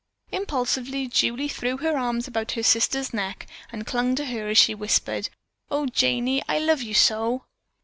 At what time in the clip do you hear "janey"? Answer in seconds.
5.85-6.41